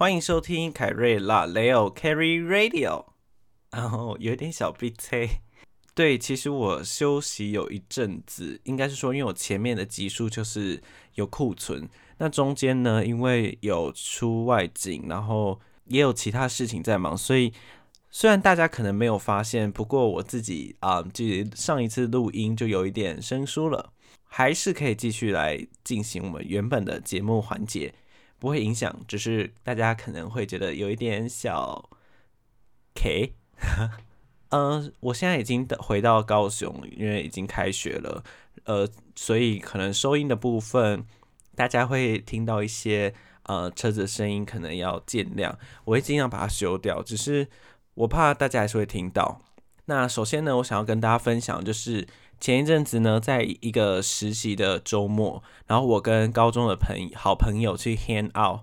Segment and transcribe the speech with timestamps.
[0.00, 3.04] 欢迎收听凯瑞拉雷欧 Carry Radio，
[3.70, 5.28] 然后有点小鼻塞。
[5.94, 10.82] 对，其实我休息有一阵子，应该是说，因为我前面的集数就是
[11.16, 17.52] 有库存，那中间呢，因为有出外景，然后也有其他事情在忙，所以
[18.10, 23.92] 虽然大家可能没有发现，不过我自己啊，就上一次录音就有一点生疏了，
[24.24, 27.92] 还是可以继续来进行我们原本的节目环节，
[28.40, 31.90] 不会影响，只是大家可能会觉得有一点小
[32.94, 33.34] K。
[34.48, 38.24] 嗯，我现在已经回到高雄，因为已经开学了，
[38.64, 41.06] 呃，所以可能收音的部分，
[41.54, 45.54] 大家会听到一些呃车子的声音，可能要见谅，
[45.84, 47.46] 我会尽量把它修掉，只是
[47.94, 49.40] 我怕大家还是会听到。
[49.84, 52.08] 那首先呢，我想要跟大家分享，就是
[52.40, 58.60] 前一阵子呢，在一个实习的周末，然后我跟高中的朋友好朋友去 hang out，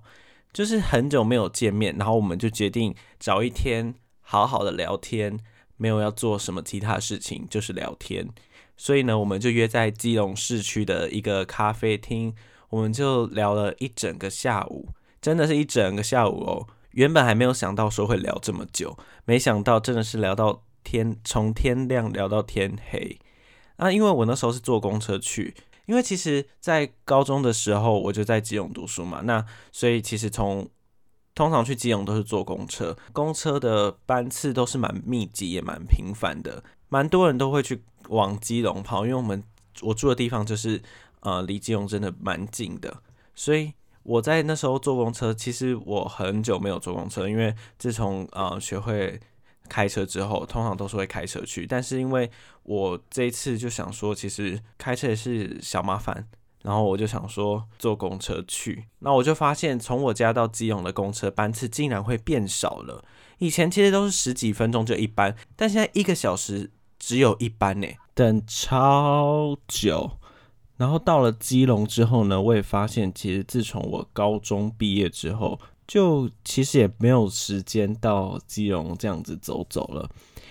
[0.52, 5.40] 就是很久没有见面，然后我们就决定找一天好好的聊天。
[5.80, 8.28] 没有要做什么其他事情，就是聊天。
[8.76, 12.34] 所以呢，我们就约在基隆市区的一个咖啡厅，
[12.70, 14.88] 我们就聊了一整个下午，
[15.22, 16.66] 真的是一整个下午哦。
[16.94, 23.20] 原本还没有想到说会聊这么久，没想到真的是聊到天，从天亮聊到天黑。
[23.78, 30.68] 啊，因为我那时候是坐公车去，因为其实在高中的时候我就在基隆读书嘛，那所以其实从
[31.34, 39.44] 通常去基隆都是坐公车，公车的班次都是蛮密集也蛮频繁的，蛮多人都会去往基隆跑，因为我们
[39.82, 40.82] 我住的地方就是
[41.20, 43.02] 呃离基隆真的蛮近的，
[43.36, 49.20] 所以我在那时候坐公车，其实我很久没有坐公车，因为自从呃学会
[49.68, 52.30] 开车之后，通常都是会开车去，但是因为
[52.64, 56.28] 我这一次就想说，其实开车也是小麻烦。
[56.64, 63.06] 然后我就想说坐公车去，那我就发现从我家到基隆的公车班次竟然会变少了。
[63.38, 70.18] 以前其实都是十几分钟就一班，但现在一个小时只有一班呢，等超久。
[70.76, 75.58] 然后到了基隆之后呢，我也发现其实自从我高中毕业之后，
[75.88, 80.10] 就其实也没有时间到基隆这样子走走了。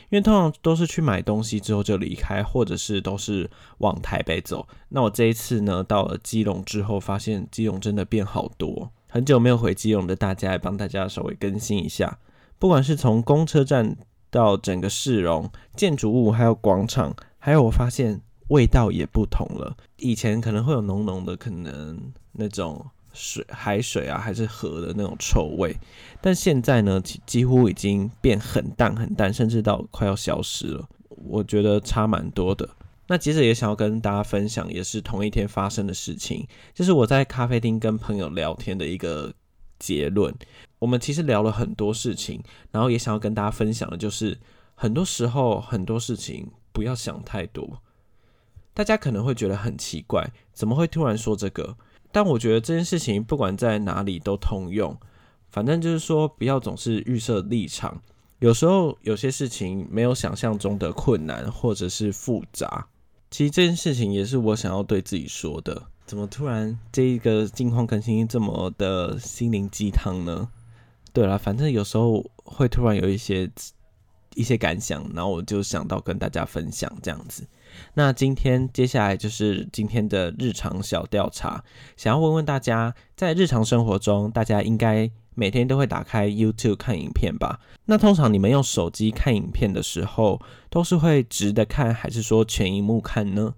[0.08, 4.66] 因为通常都是去买东西之后就离开，或者是都是往台北走。
[4.88, 8.90] 那我这一次呢，到了基隆之后，发现基隆真的变好多。
[9.08, 12.18] 很久没有回基隆的大家，来帮大家稍微更新一下。
[12.58, 13.96] 不管是从公车站
[14.30, 19.76] 到整个市容、建筑物，还有广场，还有我发现味道也不同了。
[19.98, 22.86] 以前可能会有浓浓的可能那种。
[23.16, 25.74] 水海水啊，还是河的那种臭味，
[26.20, 30.86] 但现在呢，几几乎已经变很淡很淡，甚至到快要消失了。
[31.08, 32.68] 我觉得差蛮多的。
[33.08, 39.32] 那接着也想要跟大家分享，也是同一天发生的事情，就是我在咖啡厅跟朋友聊天的一个
[39.78, 40.34] 结论。
[40.78, 44.38] 我们其实聊了很多事情，然后也想要跟大家分享的，就是
[44.74, 47.80] 很多时候很多事情不要想太多。
[48.74, 51.76] 大家可能会觉得很奇怪，怎么会突然说这个？
[52.12, 54.96] 但我觉得这件事情不管在哪里都通用，
[55.50, 58.00] 反正就是说不要总是预设立场。
[58.38, 62.86] 有时候有些事情没有想象中的困难或者是复杂。
[63.30, 65.82] 其实这件事情也是我想要对自己说的。
[66.04, 70.48] 怎么突然这一个近况更新这么的心灵鸡汤呢？
[71.12, 73.50] 对了，反正有时候会突然有一些
[74.36, 77.44] 一些感想，然后我就想到跟大家分享这样子。
[77.94, 81.64] 那今天接下来就是今天的日常小调查，
[81.96, 87.60] 想要问问大家，在日常生活中，大家应该每天都会打开 YouTube 看影片吧？
[87.86, 93.54] 那通常你们用手机看影片的时候，都是会直的看，还是说全荧幕看呢？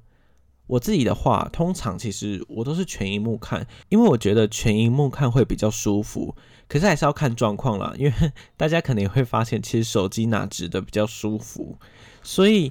[0.69, 6.37] 我自己的话，通常其实我都是全荧幕看，因为我觉得全荧幕看会比较舒服。
[6.69, 8.13] 可是还是要看状况啦，因为
[8.57, 11.77] 大家可能会发现，其实手机拿直的比较舒服，
[12.23, 12.71] 所以。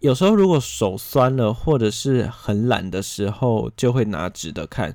[0.00, 4.94] 有时候如果手酸了或者是很懒的时候，就会拿直的看，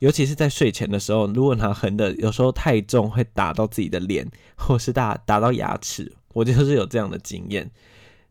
[0.00, 6.12] 尤其是在睡前的时候，如果拿横的，有时候太重会打到自己的脸，或是打打到牙齿。
[6.34, 7.68] 我就是有这样的经验，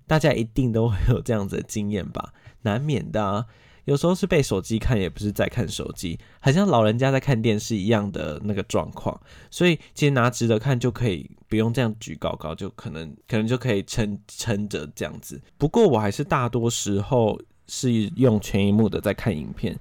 [0.05, 2.31] 大家一定都会有这样子的经验吧，
[2.63, 3.45] 难免的啊。
[3.85, 9.19] 有时候是被手机看，也不是在看手机，很像老人家在看电视一样的那个状况。
[9.51, 15.41] 所以其实拿直的看就可以，不用这样举高高，就可能可能就可以撑撑着这样子。
[15.57, 17.37] 不过我还是大多时候
[17.67, 19.77] 是用全荧幕的在看影片，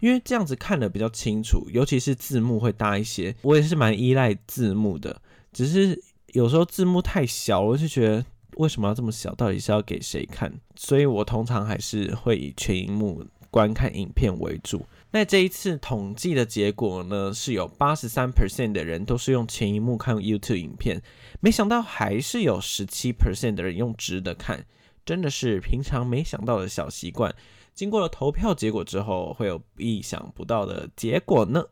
[0.00, 3.34] 因为这样子看的比较清楚，尤其是字幕会大一些。
[3.40, 5.22] 我也是蛮依赖字幕的，
[5.54, 5.98] 只是
[6.34, 8.22] 有时候字幕太小，我就觉得。
[8.56, 9.34] 为什么要这么小？
[9.34, 10.52] 到底是要给谁看？
[10.74, 14.84] 所以我通常还是会以全荧幕观看影片为主。
[15.10, 21.00] 那这一次统计的结果呢，是有八十三 percent 的人都是用前一幕看 YouTube 影片，
[21.40, 24.66] 没想到还是有十七 percent 的人用直的看，
[25.04, 27.34] 真的是平常没想到的小习惯。
[27.74, 31.62] 经过了投票结果之后，会有意想不到的结果呢。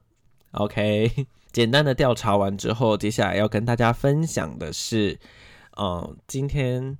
[0.53, 5.19] OK，简单的调查完之后，接下来要跟大家分享的是，
[5.77, 6.97] 嗯，今天。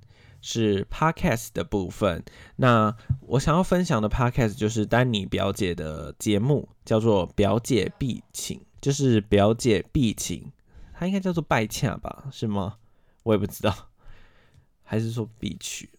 [0.47, 2.23] 是 podcast 的部分。
[2.57, 10.51] 那我想要分享的 podcast 就是丹尼表姐的节目，叫做《表姐必请》，就是表姐必请，
[10.93, 12.25] 它应该叫做拜洽吧？
[12.31, 12.77] 是吗？
[13.23, 13.73] 我也不知道，
[14.83, 15.89] 还是说必取？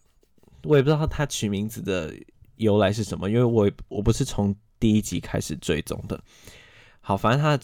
[0.63, 2.13] 我也不知道它取名字的
[2.55, 6.23] 由来是什么，因为我我不是从第一集开始追踪的。
[7.01, 7.63] 好，反正它的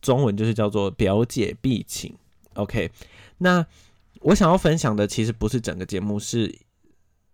[0.00, 2.12] 中文就是叫做《表姐必请》。
[2.54, 2.92] OK，
[3.38, 3.66] 那。
[4.20, 6.54] 我想要分享的其实不是整个节目，是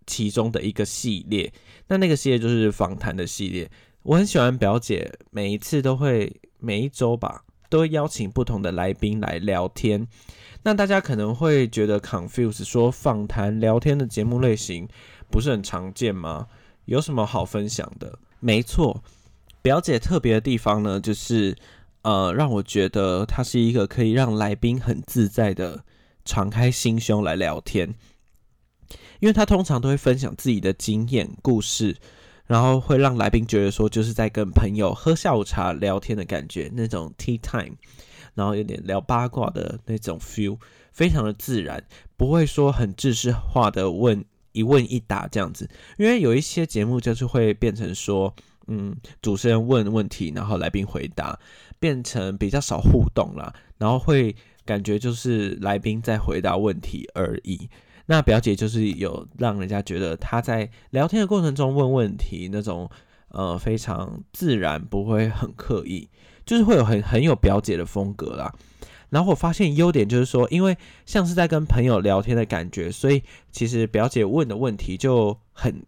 [0.05, 1.51] 其中的一个系列。
[1.87, 3.69] 那那个系列就是访谈的系列。
[4.03, 10.07] 我很喜欢表姐，每一次都会每一周吧，都会邀请不同的来宾来聊天。
[10.63, 14.87] 那大家可能会觉得 confuse，说访谈聊天的节目类型
[15.29, 16.47] 不是很常见吗？
[16.85, 18.17] 有什么好分享的？
[18.39, 19.03] 没错，
[19.61, 21.53] 表姐特别的地方呢，就是
[22.03, 25.83] 呃，让我觉得她是一个可以让来宾很自在的。
[26.27, 27.95] 敞开心胸来聊天，
[29.21, 31.95] 因为他通常都会分享自己的经验故事，
[32.45, 37.75] 然后会让来宾觉得说就是在跟朋友喝下午茶聊天的感觉，那种 tea time，
[38.35, 40.59] 然后有点聊八卦的那种 feel，
[40.91, 41.83] 非常的自然，
[42.17, 45.67] 不会说很制式化的问一问一答这样子。
[45.97, 48.35] 因为有一些节目就是会变成说，
[48.67, 51.39] 嗯，主持人问问题，然后来宾回答，
[51.79, 54.35] 变成比较少互动了，然后会。
[54.67, 57.67] 感觉就是来宾在回答问题而已。
[58.05, 62.87] 那表姐就是有让人家觉得她在聊天的过程中问问题那种
[63.29, 66.09] 呃非常自然，不会很刻意，
[66.45, 68.53] 就是会有很很有表姐的风格啦。
[69.09, 75.83] 然后我发现优点就是说，因为像是在跟朋友聊天的感觉，所以其实表姐问的问题就很。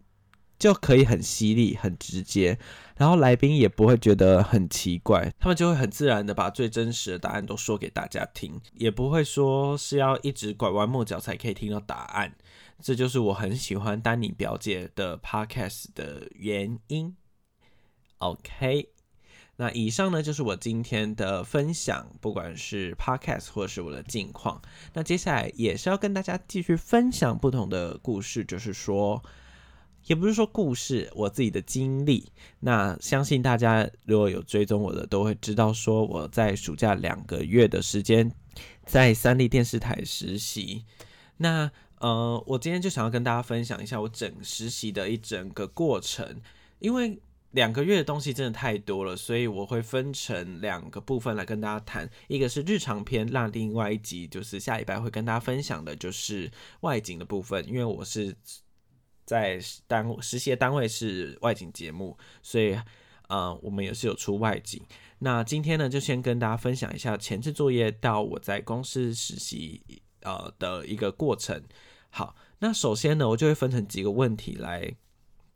[0.60, 2.58] 就可以很犀利、很直接，
[2.96, 12.36] 然后来宾也不会觉得很奇怪，他们就会很自然的把最真实的答案都说给大家听，也不会说是要一直拐弯抹角才可以听到答案。
[12.82, 17.16] 这就是我很喜欢丹尼表姐的 podcast 的原因。
[18.18, 18.90] OK，
[19.56, 24.60] 那以上呢就是我今天的分享，不管是 podcast 或是我的近况。
[24.92, 29.22] 那接下来也是要跟大家继续分享不同的故事，就是说。
[30.06, 32.32] 也不是说故事，我自己的经历。
[32.60, 38.32] 那相信大家如果有追踪我的，都会知道说我在暑假两个月的时间
[38.84, 40.84] 在三立电视台实习。
[41.36, 46.40] 那呃，我今天就想要跟大家分享一下我整实习的一整个过程。
[46.78, 47.20] 因为
[47.52, 52.10] 两个月的东西真的太多了，所以我会分成两个部分来跟大家谈。
[52.26, 56.50] 一个是日常篇，那另外一集就是下礼拜会跟大家分享的，就是
[56.80, 57.66] 外景的部分。
[57.68, 58.34] 因为我是。
[59.30, 62.76] 在单实习的单位是外景节目，所以
[63.28, 64.82] 呃，我们也是有出外景。
[65.20, 69.80] 那今天呢，就先跟大家分享一下前置作业到我在公司实习
[70.22, 71.62] 呃的一个过程。
[72.08, 74.92] 好，那首先呢，我就会分成几个问题来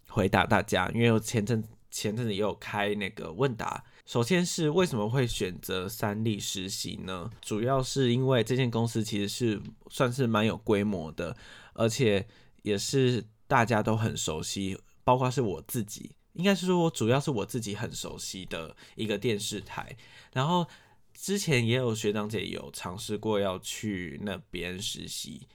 [0.07, 3.83] 回答大家，因为我前阵前阵子也有开那个问答。
[4.07, 7.29] 首先是为什么会选择三立实习呢？
[7.41, 11.37] 主要是因为这间公司其实是算是蛮有规模的，
[11.73, 12.25] 而且
[12.63, 13.25] 也是。
[13.47, 19.97] 大家都很熟悉，包括是我自己，应该是说我主要是我自己很熟悉的一个电视台。
[20.33, 20.67] 然后
[21.13, 25.47] 之前也有学长姐有尝试过要去那边实习，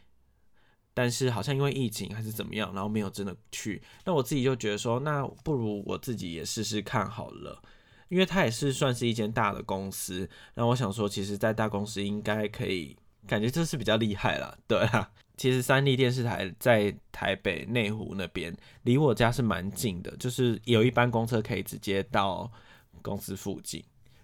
[0.93, 3.81] 但是好像因为疫情还是怎么样，然后没有真的去。
[4.05, 7.61] 那我自己就觉得说，那不如我自己也试试看好了，
[8.07, 10.29] 因为它也是算是一间大的公司。
[10.53, 12.95] 那我想说，其实，在大公司应该可以，
[13.27, 15.11] 感觉这是比较厉害了，对啊。
[15.39, 18.53] 其实三立电视台在台北内湖那边，
[18.83, 22.51] 离我家是蛮近的，就是有一班公车可以直接到
[23.01, 23.81] 公司附近。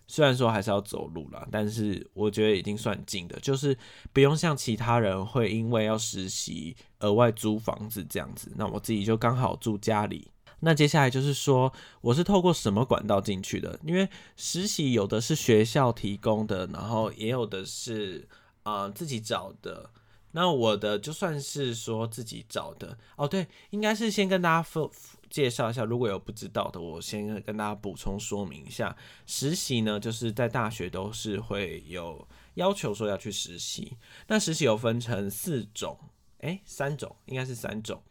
[0.07, 3.75] 虽然说还是要走路啦，但是我觉得已经算近的，就是
[4.12, 8.51] 不用像其他人会因为要实习额外租房子这样子。
[8.57, 10.29] 那我自己就刚好住家里。
[10.60, 13.79] 那接下来就是说，我是透过什么管道进去的？
[13.86, 18.27] 因为实习有的是学校提供的，然后也有的是
[18.63, 19.89] 啊自己找的。
[20.35, 24.85] 那我的就算是说自己找的哦，对，应该是先跟大家分
[25.29, 28.93] 介绍一下，如果有不知道的，我先跟大家补充说明一下。
[29.25, 33.95] 实习呢，就是在大学都是会有要求说要去实习。
[34.27, 35.97] 那实习有分成四种，
[36.39, 38.03] 哎，三种，应该是三种。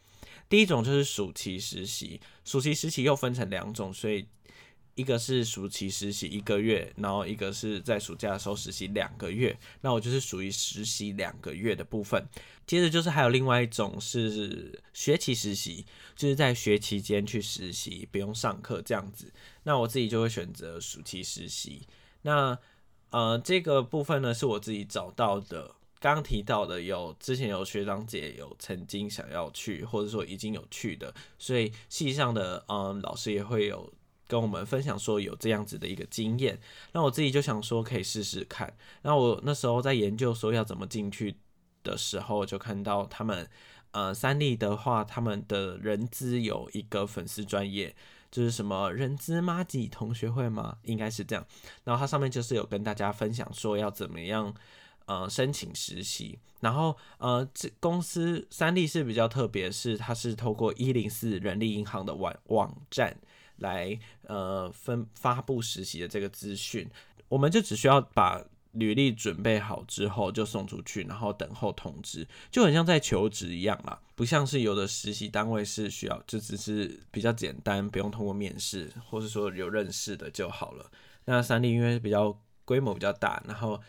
[0.48, 4.26] 第一种就是暑期实习，暑期实习又分成两种，所以
[4.94, 9.56] 一个是暑期实习一个月，然后一个是在暑假的时候实习两个月。
[9.80, 12.26] 那我就是属于实习两个月的部分。
[12.66, 15.84] 接着就是还有另外一种是学期实习，
[16.16, 19.32] 就是在学期间去实习，不用上课这样子。
[19.64, 21.86] 那我自己就会选择暑期实习。
[22.22, 22.58] 那
[23.10, 25.74] 呃，这个部分呢是我自己找到的。
[26.00, 33.90] 刚刚提到的有之前有学长姐有曾经想要去，或者说已经有去的，所以系上的嗯老师也会有
[34.26, 36.58] 跟我们分享说有这样子的一个经验。
[36.92, 38.74] 那我自己就想说可以试试看。
[39.02, 41.36] 那我那时候在研究说要怎么进去
[41.82, 43.48] 的时候，就看到他们
[43.92, 47.94] 呃三立的话，他们的人资有一个粉丝专业。
[48.30, 50.76] 就是什么人资妈吉同学会吗？
[50.82, 51.46] 应该是这样。
[51.84, 54.52] 然后它上面就是有跟大家分享说要怎么样
[55.06, 56.36] 呃申请实习。
[56.58, 63.16] 然后呃这公司三立是比较特别，是它是透过一零四人力银行的网网站
[63.64, 66.88] 来呃分发布实习的这个资讯。
[67.28, 68.44] 我们就只需要把。
[68.74, 80.90] 履历准备好之后就送出去，然后等候通知，就很像在求职一样啦，不像是有的实习单位是需要，就只是比较简单，不用通过面试，或是说有认识的就好了。
[81.26, 83.80] 那三立因为比较规模比较大，然后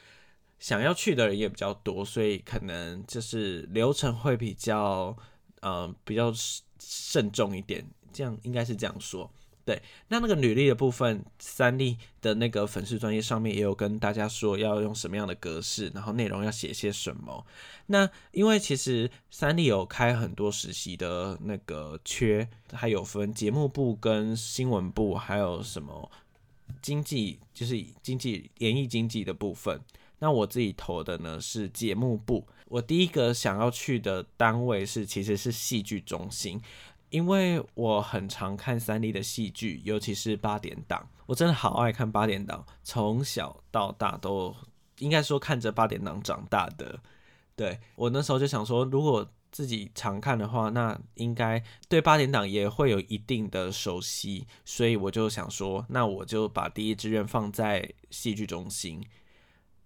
[0.60, 5.17] 想要去的人也比较多，所以可能就是流程会比较，
[5.63, 6.32] 嗯，比较
[6.79, 9.27] 慎重一点，这样应该是这样说。
[9.65, 17.43] 对，那那个履历的部分，三立的那个粉丝专业上面也有跟大家说要用什么样的格式，然后内容要写些什么。
[17.88, 26.12] 那因为其实三立有开很多实习的那个缺，还有分节目部跟新闻部，还有什么
[26.79, 29.81] 经济，就是经济演艺经济的部分。
[30.19, 36.62] 那我自己投的呢是节目部，我第一个想要去的单位是其实是戏剧中心。
[37.15, 44.53] 因为我很常看三立的戏剧，尤其是八点档，我真的好爱看八点档，从小到大都
[45.00, 47.00] 应该说看着八点档长大的。
[47.55, 59.01] 对我那时候就想说，如果自己常看的话，那应该对八点档也会有一定的熟悉，所以我就想说，那我就把第一志愿放在戏剧中心。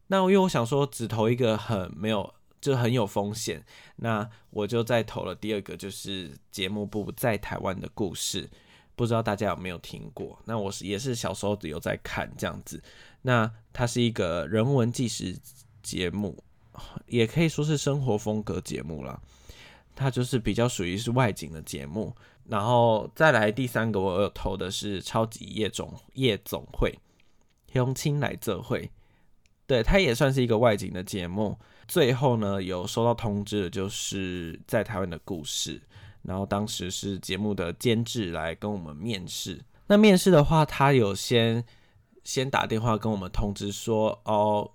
[0.07, 2.33] 那因为我想说，只投一个很没有。
[2.61, 3.63] 就很有风险，
[3.95, 8.49] 那我就再投了第二个，就是节目部在台湾的故事，
[8.95, 10.37] 不知道大家有没有听过？
[10.45, 12.81] 那我是也是小时候有在看这样子，
[13.21, 15.37] 那它是一个人文纪实
[15.81, 16.43] 节目，
[17.07, 19.21] 也可以说是生活风格节目了。
[19.95, 26.97] 它就是比较属于是外景的节目，然后再来第三个，我有投的是超级夜总夜总会，
[27.73, 28.89] 永清来这会，
[29.67, 31.57] 对，它也算是一个外景的节目。
[31.89, 35.81] 最后呢，有收到通知的就是在台湾的故事，
[36.21, 39.59] 然后当时是节目的监制来跟我们面试。
[39.87, 41.65] 那面试的话，他有先
[42.23, 44.69] 先打电话跟我们通知说，哦，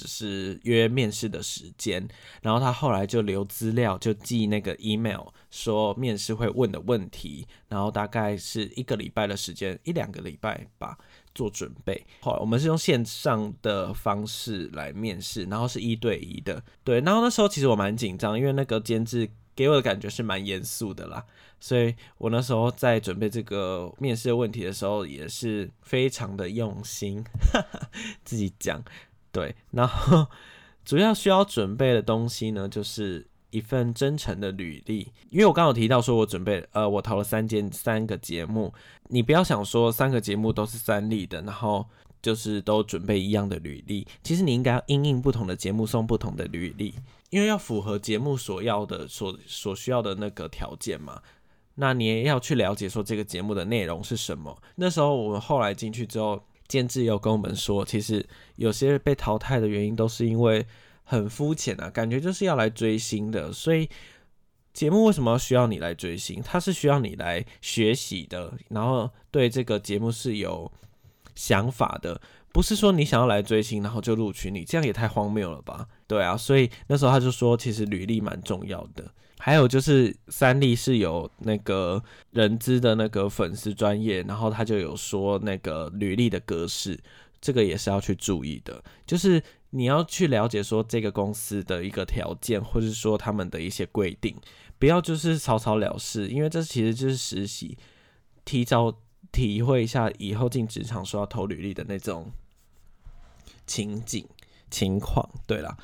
[0.00, 2.08] 只是约面试的时间。
[2.42, 10.96] 然后他后来就留资料，就寄那个 email 说面试会问的问题，然后大概是一个礼拜的时间，一两个礼拜吧。
[11.32, 21.24] 做准备，后来，我们是用线上的方式来面试，然后是一对一的，对，然后那时候其实我蛮紧张，因为那个监制给我的感觉是蛮严肃的啦，
[21.60, 27.88] 所以我那时候在准备这个面试的问题的时候，也是非常的用心，哈哈
[28.24, 28.82] 自己讲，
[29.32, 30.26] 对，然后
[30.84, 33.26] 主要需要准备的东西呢，就是。
[33.52, 38.72] 一份真诚的履历，因为我刚有提到说，我准备呃，我投了三件三个节目，
[39.08, 41.84] 你不要想说三个节目都是三立的，然后
[42.22, 46.94] 就是都准备一样的履历，其实你应该要因应不同的节目送不同的履历，
[47.30, 51.20] 因为要符合节目所要的所所需要的那个条件嘛，
[51.74, 54.56] 那你也要去了解说这个节目的内容是什么。
[54.76, 60.64] 那时候我们后来进去之后，监制有跟我们说，其实有些被淘汰的原因都是因为。
[61.02, 63.90] 很肤浅啊，感觉就是要来追星的，所以
[64.72, 66.40] 节目为什么需要你来追星？
[66.40, 70.70] 它是需要你来学习的，然后对这个节目是有
[71.34, 72.20] 想法的，
[72.52, 75.88] 不是说你想要来追星，然后就录取你，这样也太荒谬了吧？
[76.10, 79.08] 对啊，所以那时候他就说，其实履历蛮重要的。
[79.38, 82.02] 还有就是三立是有那个
[82.32, 86.98] 人资的那个粉丝专业，然后他就有说那个履历的格式，
[87.40, 89.40] 这个也是要去注意的，就是。
[89.72, 94.34] 你要去了解说这个公司的一个条件，或者说他们的一些规定，
[94.80, 97.78] 不要就是草草了事，因为这其实就是实习，
[98.44, 98.92] 提早
[99.30, 102.32] 体会一下以后进职场说要投履历的那种
[103.64, 104.26] 情景
[104.72, 105.24] 情况。
[105.46, 105.78] 对了，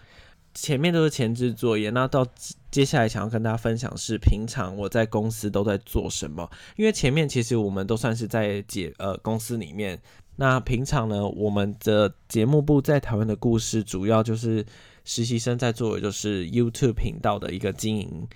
[0.56, 2.26] 前面都是前置作业，那到
[2.70, 6.50] 接下来想要跟大家分享是平常我在公司都在做什么。
[6.76, 10.00] 因为前面其实我们都算是在解呃公司里面，
[10.36, 14.64] 那平常呢我们的节目部在台湾的故事，主要就是
[15.04, 18.26] 实习生在做的就是 YouTube 频道的一个经营，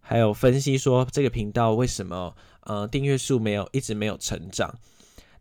[0.00, 4.74] 还有分析说这个频道为什么呃订阅数没有一直没有成长，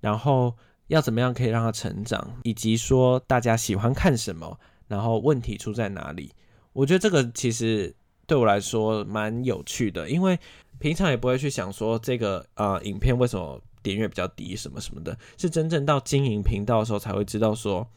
[0.01, 0.54] 然后
[0.88, 4.60] 要怎么样可以让它成长，以及说大家喜欢看什么。
[4.88, 6.32] 然后问题出在哪里？
[6.74, 7.96] 我觉得这个其实
[8.27, 10.38] 对我来说蛮有趣的，因为
[10.80, 17.88] 平常也不会去想说这个呃影片为什么点阅比较低什么什么的，是真正到经营频道的时候才会知道说，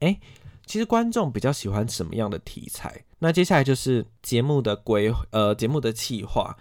[0.00, 0.18] 哎，
[0.64, 3.04] 其实观众比较喜欢什么样的题材。
[3.18, 6.56] 那接下来就是节目的规呃节目的企划，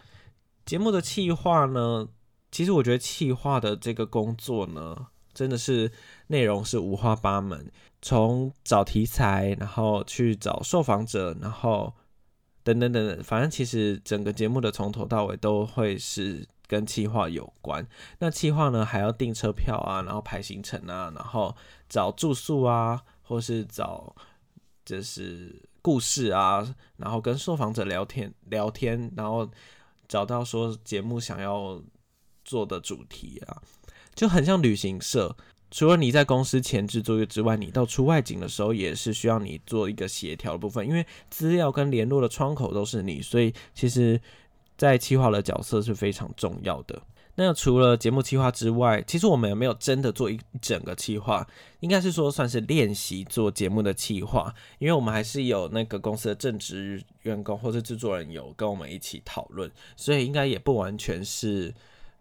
[0.66, 2.08] 节目的企划呢，
[2.52, 5.92] 其实我觉得企划的这个工作呢，真的是
[6.28, 7.72] 内容是五花八门。
[8.02, 11.92] 从找题材，然后去找受访者，然后
[12.62, 17.88] 等等等等，反正其实整个节目的从头到尾都会是跟企划有关。
[18.20, 21.56] 那企划呢，还要订车票啊，然后排行程啊，然后
[21.90, 24.16] 找住宿啊，或是找
[24.86, 29.50] 就是故事啊，然后跟受访者聊天聊天，然后
[30.08, 31.82] 找到说节目想要
[32.44, 33.64] 做的主题啊，
[34.14, 35.36] 就很像旅行社。
[35.72, 44.22] 除了你在公司前置作业之外，你到出外景的时候也是需要你做一个协调的部分，因为资料跟联络的窗口都是你，所以其实，
[44.78, 47.02] 在企划的角色是非常重要的。
[47.38, 51.46] 那除了节目企划之外，其实我们也没有真的做一整个企划，
[51.82, 61.74] 应该是说算是练习做节目的企划，因为我们还是有那个公司的正职员工或者制作人有跟我们一起讨论，所以应该也不完全是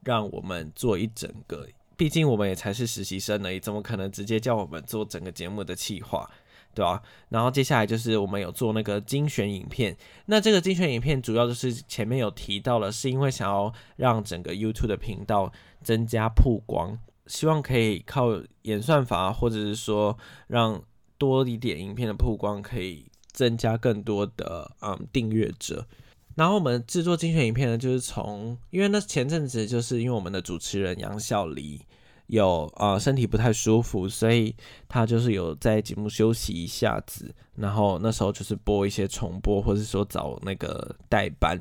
[0.02, 1.68] 让我们做一整个。
[1.96, 6.28] 毕竟我们也才是实习生而已，怎么可能直接叫我们做整个节目的企划，
[6.74, 7.02] 对吧？
[7.28, 9.96] 然后接下来就是我们有做那个精选影片，
[10.26, 18.28] 那这个精选影片主要就是前面有提到了，是因为想要让整个 YouTube 的频道增加曝光，希望可以靠
[18.62, 20.82] 演算法，或者是说让
[21.16, 25.86] 多一点影片的曝光，可以增加更多的嗯订阅者。
[26.34, 31.80] 然后我们制作精选影片呢，就是从，因为那前阵子就是因为我们的主持人杨孝黎
[32.26, 34.54] 有呃身体不太舒服，所以
[34.88, 41.58] 他就是有在节目休息一下子，然后那时候就是播一些重播，或者说找那个代班。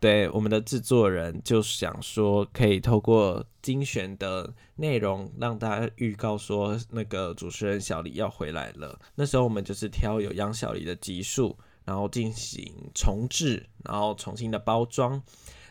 [0.00, 8.98] 对，我们的制作人就想说，可以透过精选的内容让大家预告说那个主持人小李要回来了。
[9.14, 11.56] 那时候我们就是挑有杨小黎的集数。
[11.84, 15.22] 然后进行重置，然后重新的包装，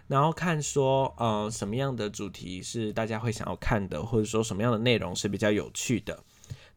[0.07, 6.23] 然后看说，呃，什么样的主题是大家会想要看的，或者说什么样的内容是比较有趣的。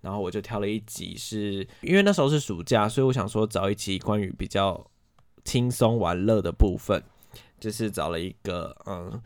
[0.01, 4.88] 然后我就挑了一集，是因为那时候是暑假，所以我想说找一集关于比较
[5.44, 7.03] 轻松玩乐的部分，
[7.59, 9.20] 就是找了一个，嗯，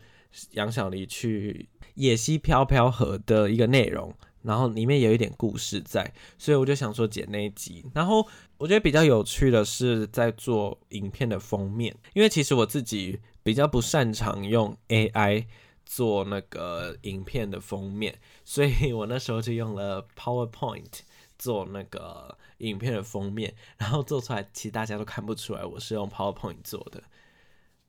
[0.51, 4.11] 杨小黎去野溪飘飘河的一个内容。
[4.43, 7.85] 然后里面有一点故事在，所以我就想说剪那一集。
[7.93, 8.27] 然后
[8.57, 15.45] 我觉得比较有趣的是在做影片的封面，因为其实我自己比较不擅长用 AI
[15.85, 20.99] 做那个影片的封面，所以我那时候就用了 PowerPoint
[21.37, 27.03] 做那个影片的封面，然后做出来其实大家都看不出来我是用 PowerPoint 做的，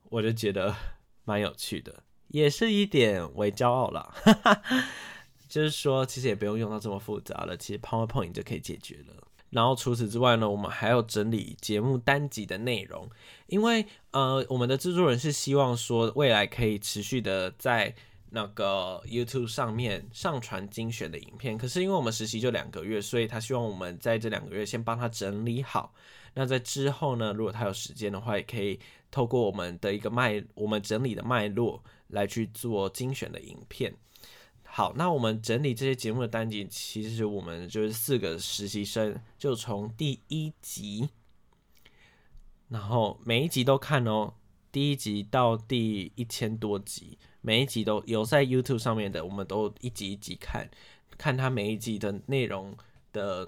[0.09, 0.75] 我就觉得
[1.25, 4.15] 蛮有趣的，也是一点为骄傲了。
[5.53, 9.29] 就是说，其实也不用用到这么复杂了，其实 PowerPoint 就可以解决了。
[9.51, 13.07] 然后除此之外呢，我们还要整理节目单集的内容，
[13.49, 17.95] 因为呃，我们的制作人是希望说未来可以持续的在
[18.31, 21.59] 那个 YouTube 上面上传精选的影片。
[21.59, 25.93] 可是因为我们实习就两个月，所以他希望我们在这两个月先帮他整理好。
[26.33, 33.95] 那在之后呢，如果他有时间的话，也可以透过我们的一个脉，我们整理的脉络来去做精选的影片。
[34.75, 41.11] 好，那我们整理这些节目的单集，其实我们就是四个实习生，就从第一集，
[42.69, 44.33] 然后每一集都看哦，
[44.73, 50.67] 第一集到第一千多集，每一集都有在 YouTube 上面的，我们都一集一集看，
[51.19, 52.75] 看它每一集的内容
[53.13, 53.47] 的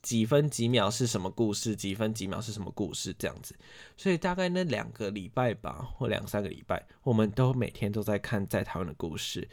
[0.00, 3.52] 几分几秒是什么故事，几分几秒是什么故事这样子，
[3.96, 9.48] 所以大概那两个礼拜吧，或两三个礼拜，我们都每天都在看在台湾的故事。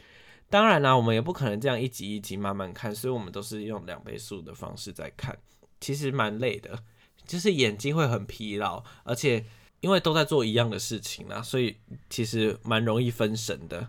[0.48, 5.36] 当然啦，我们也不可能这样一集一集慢慢看，所以我们都是用两倍速的方式在看，
[5.80, 6.78] 其实蛮累的，
[7.26, 9.44] 就是眼睛会很疲劳，而且
[9.80, 11.76] 因为都在做一样的事情啦，所以
[12.08, 13.88] 其实蛮容易分神的。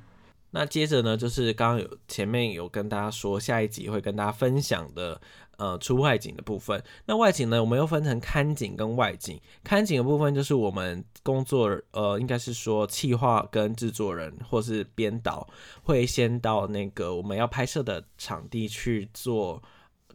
[0.51, 5.21] 那接着呢，就是刚刚有前面有跟大家说，下一集会跟大家分享的，
[5.57, 6.81] 呃，出外景的部分。
[7.05, 9.39] 那外景呢，我们又分成看景跟外景。
[9.63, 15.47] 看景的部分就是我们工作，呃，应该是说企划跟制作人或是编导
[15.83, 19.61] 会先到那个我们要拍摄的场地去做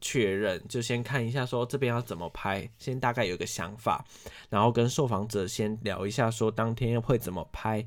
[0.01, 4.05] 确认，就先看一下说这边要怎么拍，先大概有个想法，
[4.49, 7.85] 然后跟受访者先聊一下说当天会怎么拍，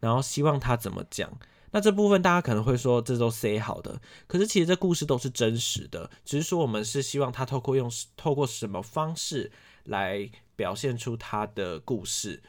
[0.00, 1.30] 然后希望他怎么讲。
[1.70, 9.52] 那这部分大家可能会说这都 say 好的，可是其实这故事都是真实的，只是说我们是希望他透过用透过什么方式
[9.84, 12.42] 来表现出他的故事，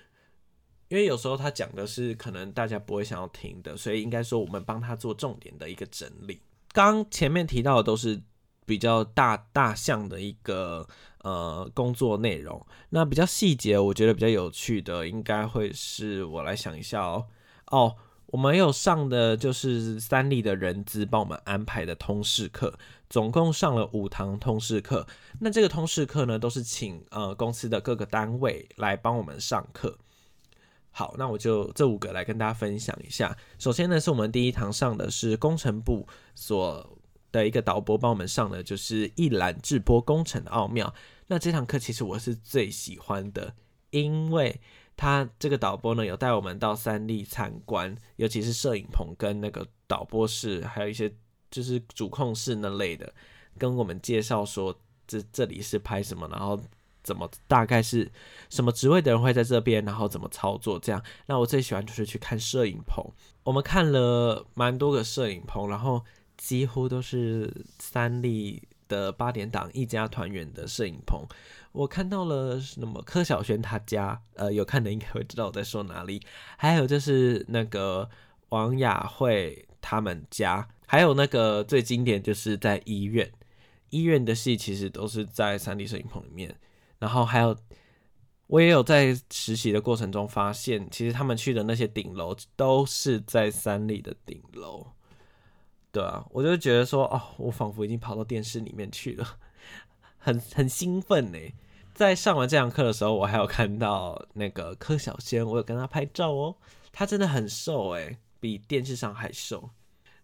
[0.88, 6.42] 因为有时候他讲的是可能大家不会想要听的，所以应该说我们帮他做重点的一个整理。
[6.72, 8.22] 刚前面提到的都是
[8.66, 10.88] 比较大大项的一个
[11.24, 17.28] 呃工作内容，那比较细节我觉得比较有趣的应该会是我来想一下哦
[17.68, 17.96] 哦。
[18.32, 22.78] 我们有上的就是三立的人资帮我们安排的通识课，
[23.10, 25.08] 总共上了五堂通识课。
[25.40, 29.98] 那这个通识课呢，都是请呃公司的各个单位来帮我们上课。
[30.92, 33.36] 好，那我就这五个来跟大家分享一下。
[33.58, 37.00] 首先呢，是我们第一堂上的是工程部所
[37.32, 40.94] 的一个导播帮我们上的，就是一览制播工程的奥妙。
[41.26, 43.56] 那这堂课其实我是最喜欢的，
[43.90, 44.62] 因为。
[45.00, 51.10] 他这个导播呢，有带我们到三立参观，尤其是摄影棚跟那个导播室，还有一些
[51.50, 53.14] 就是主控室那类的，
[53.58, 56.62] 跟我们介绍说这这里是拍什么，然后
[57.02, 58.12] 怎么大概是
[58.50, 61.02] 什么职位的人会在这边，然后怎么操作这样。
[61.28, 63.02] 那我最喜欢就是去看摄影棚，
[63.46, 66.04] 我们看了蛮多个摄影棚，然后
[66.36, 71.26] 几乎都是三立的八点档一家团圆的摄影棚。
[71.72, 73.02] 我看到了什么？
[73.04, 76.22] 柯小轩他家，呃，有看的应该会知道我在说哪里。
[76.58, 78.10] 还有就是那个
[78.50, 83.32] 王雅慧他们家，还有那个最经典就是在医院，
[83.92, 86.56] 医院的戏其实都是在三 D 摄影棚里面。
[86.98, 87.56] 然后还有，
[88.48, 94.88] 我也有在实习的过程中发现，其实他们去的那些顶楼都是在三立的顶楼。
[95.92, 99.38] 对啊，我就觉得说，哦，我仿佛已经跑到电视里面去了。
[100.20, 101.40] 很很兴奋呢，
[101.94, 106.56] 在上完这堂课的时候，我还有看到那个柯小仙，我有跟他拍照哦。
[106.92, 109.70] 他真的很瘦诶，比电视上还瘦。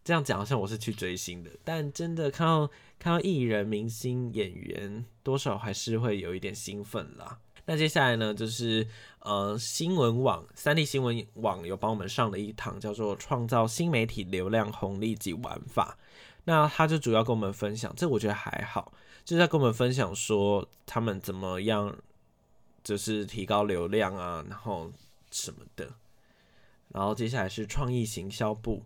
[0.03, 7.39] 这样讲好像我是去追星的，但真的看到看到艺人、明星、演员，多少还是会有一点兴奋啦。
[7.65, 8.87] 那接下来呢，就是
[9.19, 15.97] 呃新闻网三 D 新闻网有帮我们上了一堂叫做《创造新媒体流量红利及玩法》，
[16.43, 18.93] 那他就主要跟我们分享，这我觉得还好。
[19.23, 21.97] 就是在跟我们分享说他们怎么样，
[22.83, 24.91] 就是提高流量啊，然后
[25.31, 25.89] 什么的。
[26.89, 28.83] 然后接下来是创意行销部，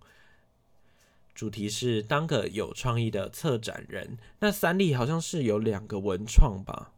[1.35, 4.17] 主题是当个有创意的策展人。
[4.39, 6.93] 那三立好像是有两个文创吧，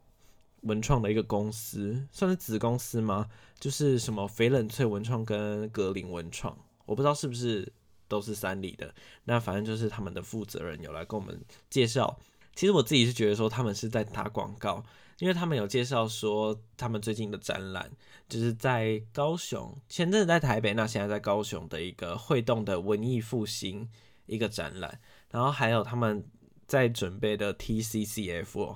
[0.62, 3.30] 文创的一个公司，算是子公司吗？
[3.60, 7.72] 就是什么翡冷翠文创跟格林文创，我不知道是不是
[8.08, 8.94] 都是三里的。
[9.26, 12.20] 那反正就是他们的负责人有来跟我们介绍。
[12.56, 14.84] 其实我自己是觉得说他们是在打广告，
[15.20, 17.90] 因为他们有介绍说他们最近的展览
[18.28, 23.90] 就是在高雄，前阵子在台北，那现在在高雄的一个会动的文艺复兴
[24.26, 26.24] 一个展览，然后还有他们
[26.68, 28.76] 在准备的 TCCF，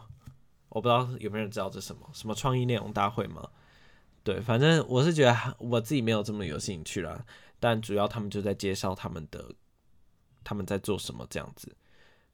[0.76, 3.48] 我不知道有没有人知道这什么什么创意内容大会吗？
[4.26, 7.26] 对，反正我是觉得我自己没有这么有兴趣啦，
[7.62, 9.54] 但主要他们就在介绍他们的
[10.44, 11.74] 他们在做什么这样子。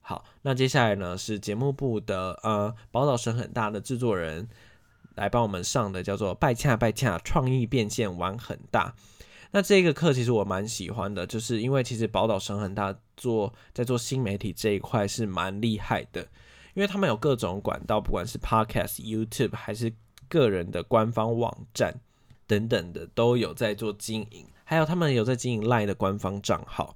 [0.00, 4.48] 好，那接下来呢是节目部的呃宝岛神很大的制作人
[5.14, 8.92] 来帮我们上的叫做拜恰拜恰创意变现玩很大。
[9.52, 16.26] 那这个课其实我蛮喜欢的，就是因为其实宝岛神很大做在做新媒体这一块是蛮厉害的，
[16.74, 19.92] 因为他们有各种管道，不管是 Podcast、YouTube 还是
[20.28, 22.00] 个人的官方网站
[22.46, 26.94] 等等的都有在做经营，还有他们有在经营 Line 的官方账号。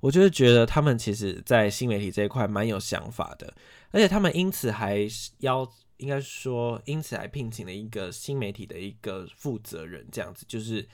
[0.00, 3.52] 我就是觉得他们其实，在新媒体这一块蛮有想法的，
[3.90, 10.86] 而且他们因此还邀，应该说因此还聘请了一个新媒体的一个负责人，这样子就是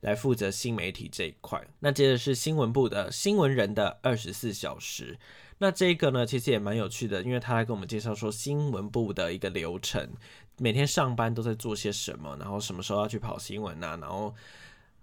[0.00, 1.66] 来负责新媒体这一块。
[1.78, 5.18] 那接着是新闻部的新闻人的二十四小时，
[5.60, 10.10] 那这个呢其实也蛮有趣的，因为他来跟我们介绍说新闻部的一个流程，
[10.58, 14.34] 每天上班都在做些什么，然后什么时候要去跑新闻啊，然后。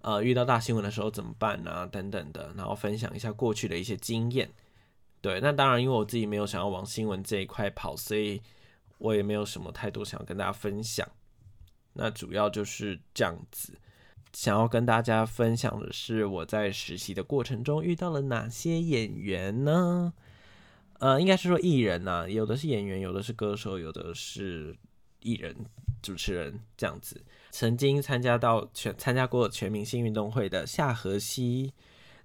[0.02, 1.86] 呃，遇到大新闻的时候怎么办呢？
[1.88, 4.48] 等等的，然后分享一下过去的一些经验。
[5.22, 8.40] 对，那当然，因为我自己没有想要往新闻这一块跑，所以
[9.00, 11.06] 我也没有什么太多想要跟大家分享。
[11.94, 13.74] 那主要就是这样子。
[14.32, 20.14] 想要跟大家分享的是，我在实习的过程中遇到了哪些演员呢？
[21.00, 24.76] 呃，应该是说艺人呐，有的是演员，有的是歌手，有的是
[25.20, 25.56] 艺人、
[26.02, 27.24] 主持人这样子。
[27.52, 31.74] 曾经参加到全参加过全明星运动会的夏荷西，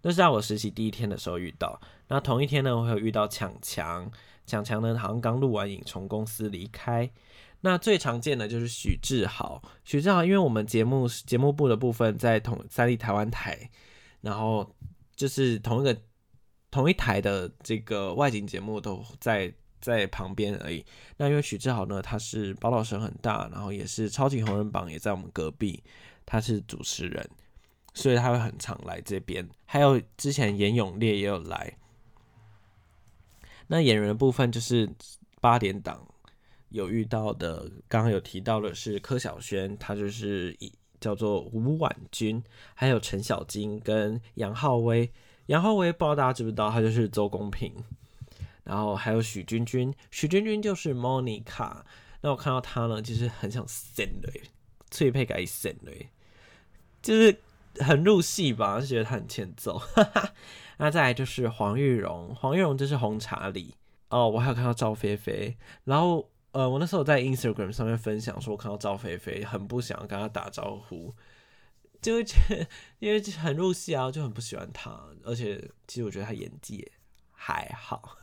[0.02, 1.80] 那是在我实习第一天的时候遇到。
[2.08, 4.11] 那同一天呢，我有遇到强强，
[4.46, 7.11] 强强呢好像刚录完影从公司离开。
[7.61, 13.70] 那最常见的就是许志豪，许志豪，因为我们节目节目部的部分在同三立台湾台，
[14.20, 14.74] 然后
[15.14, 15.96] 就是同一个
[16.72, 20.85] 同一台的这个外景节目都在在旁边而已。
[21.16, 25.80] 那因为许志豪呢，他是报道声很大，然后也是超级红人榜也在我们隔壁，
[26.26, 27.30] 他是主持人，
[27.94, 29.48] 所以他会很常来这边。
[29.66, 31.76] 还有之前严永烈也有来。
[33.68, 34.90] 那演员部分就是
[35.40, 36.04] 八点档。
[36.70, 42.42] 有遇到的，刚刚有提到的是柯晓萱，她就是以叫做吴婉君，
[42.74, 45.12] 还有陈小金跟杨浩威。
[45.46, 47.72] 杨浩威不知道大家知不知道，他就是周公平。
[48.64, 51.83] 然后还有许君君，许君君就是 Monica。
[52.20, 54.33] 那我看到他呢，其实很想 send 的，
[54.90, 55.92] 翠佩改 send 的，
[57.02, 57.37] 就是
[57.78, 59.83] 很入戏吧，就觉得他很欠揍。
[60.78, 63.74] 那再来就是黄玉荣，黄玉荣就是红茶里
[64.09, 66.28] 哦，我还有看到赵菲菲，然后。
[66.52, 71.11] 呃，我那时候在 Instagram 上面分享说，我看到赵菲菲很不想跟她打招呼，
[72.02, 72.66] 就会觉得
[72.98, 74.90] 因为很入戏啊，就很不喜欢他。
[75.24, 76.90] 而且其实我觉得他演技
[77.30, 78.18] 还好，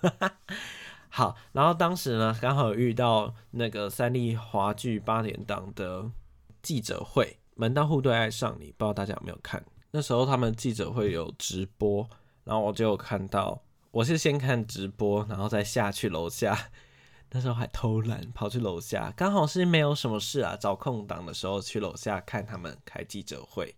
[1.10, 1.36] 好。
[1.54, 6.12] 然后当时呢，刚好遇到那个三立华剧八点档的
[6.62, 9.66] 记者会，门当户对爱上你，不知道大家有没有看？
[9.92, 12.08] 那时候他们记者会有直播，
[12.44, 16.70] 然后我就看到，我是先看直播，然后再下去楼下。
[17.32, 23.76] 那时候还偷懒跑去楼下，刚好是没有什么事啊，找空档的时候去楼下看他们开记者会，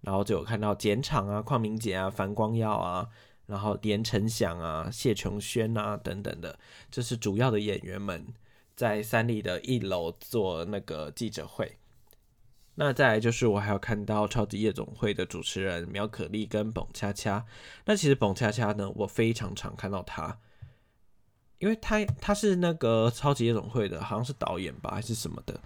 [0.00, 3.08] 然后就有看到简场啊、邝明杰啊、樊光耀啊，
[3.46, 6.58] 然后连成祥啊、谢琼轩啊等等的，
[6.90, 8.26] 就是主要的演员们
[8.74, 11.76] 在三立的一楼做那个记者会。
[12.76, 17.44] 那再来就是我还有看到超级夜总会的主持人苗可丽跟蹦恰恰，
[17.84, 20.38] 那其实蹦恰恰呢，我非常常看到他。
[21.58, 25.58] 因为他他是那个超级夜总会的，好像是导演吧，还是什么的，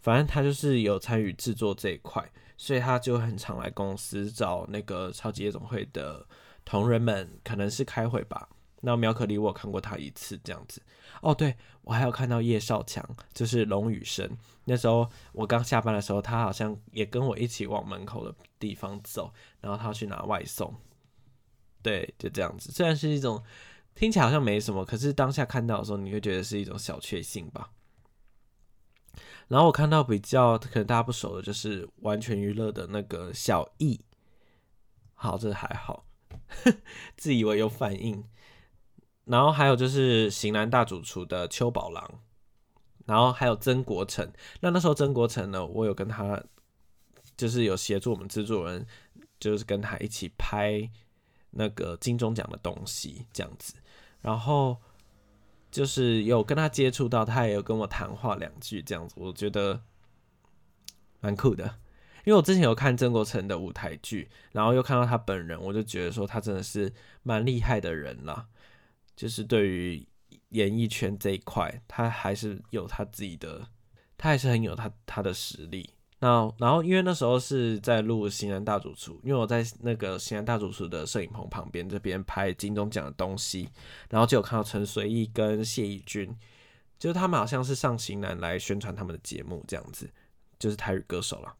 [0.00, 6.26] 反正他就是有参与制作这一块，所以他就很常来公司找那个超级夜总会的
[6.64, 8.48] 同仁们，可能是开会吧。
[8.80, 10.82] 那苗可丽我看过他一次这样子。
[11.22, 14.28] 哦，对我还有看到叶少强，就是龙宇生。
[14.64, 20.74] 那时候我刚下班的时候，他好像也跟我一起往门口的地方走，然后他去拿外送。
[21.82, 23.40] 对，就这样子，虽然是一种。
[23.96, 27.72] 听起来好像没什么，可是当下看到的时候，你会觉得是一种小确幸吧。
[29.48, 34.00] 然后我看到比较可能大家不熟的，就是完全娱乐的那个小易，
[35.14, 36.06] 好，这还好，
[37.16, 38.22] 自以为有反应。
[39.24, 42.20] 然后还有就是型男大主厨的邱宝郎，
[43.06, 44.30] 然后还有曾国成。
[44.60, 46.40] 那那时候曾国成呢，我有跟他，
[47.36, 48.86] 就是有协助我们制作人，
[49.40, 50.88] 就是跟他一起拍
[51.50, 53.74] 那个金钟奖的东西，这样子。
[54.20, 54.76] 然后
[55.70, 59.82] 就是有跟他接触到，他也有跟我谈话两句这样子，我觉得
[61.20, 61.64] 蛮酷的。
[62.24, 68.48] 因为我之前有看曾国成的舞台剧，然后又看到他本人，我就觉得说他真的是蛮厉害的人啦。
[69.14, 70.06] 就是对于
[70.48, 73.68] 演艺圈这一块，他还是有他自己的，
[74.18, 75.90] 他还是很有他他的实力。
[76.18, 83.68] 那然后，因为那时候是在录《新人大主厨》，因为我在那个《新人大主厨》的摄影棚旁边这边拍金钟奖的东西，
[84.08, 86.34] 然后就有看到陈随意跟谢义军，
[86.98, 90.08] 就是他们好像是上型男来宣传他们的节目这样子，
[90.58, 91.54] 就是台语歌手了。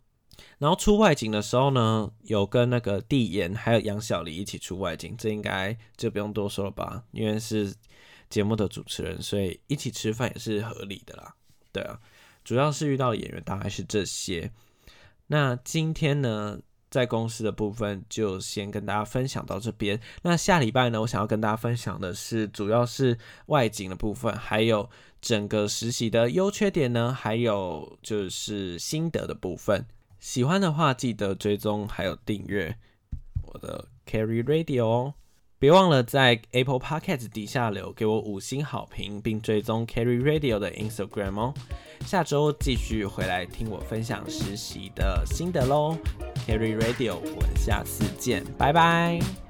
[0.57, 7.05] 然后出外景的时候呢，有跟那个蒂言还有杨小黎一起出外景，这应该就不用多说了吧？
[7.13, 7.75] 因为是
[8.31, 11.35] 节目的主持人，所以一起吃饭也是合理的啦。
[11.73, 12.01] 对啊。
[12.47, 14.53] 主要是遇到的演员大概是这些。
[15.27, 20.01] 那今天呢，在公司的部分就先跟大家分享到这边。
[20.23, 24.89] 那下礼拜呢，我想要跟大家分享的是，主要是外景的部分，还有
[25.21, 29.85] 整个实习的优缺点呢，还有就是心得的部分。
[30.21, 32.79] 喜欢的话，记得追踪还有订阅
[33.43, 35.15] 我的 Carry Radio 哦。
[35.59, 41.55] 别忘了在 Apple Podcast 底下留给我五星好评，并追踪 Carry Radio 的 Instagram 哦。
[42.05, 45.97] 下周继续回来听我分享实习的心得喽。
[46.47, 49.46] Carry Radio，我们下次见，拜拜。